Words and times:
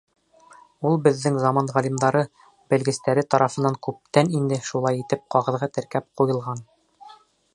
Ул 0.91 0.95
беҙҙең 1.07 1.35
заман 1.43 1.67
ғалимдары, 1.75 2.23
белгестәре 2.73 3.25
тарафынан 3.35 3.77
күптән 3.89 4.33
инде 4.39 4.59
шулай 4.71 5.01
итеп 5.05 5.23
ҡағыҙға 5.37 5.73
теркәп 5.79 6.09
ҡуйылған. 6.23 6.67